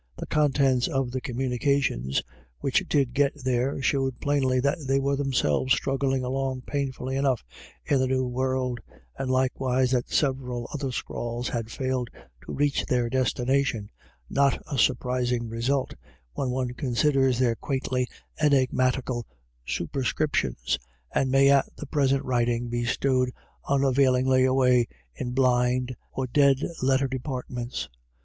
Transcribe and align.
The 0.17 0.25
contents 0.25 0.87
of 0.87 1.11
the 1.11 1.21
communications 1.21 2.23
which 2.57 2.83
did 2.89 3.13
get 3.13 3.33
there 3.43 3.79
showed 3.83 4.19
plainly 4.19 4.59
that 4.59 4.79
they 4.87 4.99
were 4.99 5.15
themselves 5.15 5.73
struggling 5.73 6.23
along 6.23 6.63
painfully 6.63 7.17
enough 7.17 7.43
in 7.85 7.99
the 7.99 8.07
new 8.07 8.25
world, 8.25 8.79
and 9.19 9.29
likewise 9.29 9.91
that 9.91 10.09
several 10.09 10.67
other 10.73 10.91
scrawls 10.91 11.49
had 11.49 11.69
failed 11.69 12.09
to 12.43 12.51
reach 12.51 12.83
their 12.85 13.09
destination— 13.11 13.91
not 14.27 14.59
a 14.71 14.75
surprising 14.79 15.47
result, 15.47 15.93
when 16.33 16.49
one 16.49 16.73
considers 16.73 17.37
their 17.37 17.53
quaintly 17.55 18.07
enigmatical 18.41 19.27
superscriptions— 19.67 20.79
and 21.13 21.29
may 21.29 21.47
at 21.51 21.67
the 21.75 21.85
present 21.85 22.25
writing 22.25 22.69
be 22.69 22.85
stowed 22.85 23.29
unavailingly 23.69 24.45
away 24.45 24.87
in 25.13 25.29
blind 25.33 25.95
or 26.11 26.25
dead 26.25 26.57
letter 26.81 27.07
departments. 27.07 27.87